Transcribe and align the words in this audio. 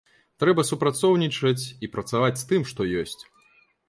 Трэба 0.43 0.61
супрацоўнічаць 0.69 1.63
і 1.87 1.89
працаваць 1.97 2.39
з 2.43 2.47
тым, 2.53 2.65
што 2.71 2.89
ёсць. 3.03 3.21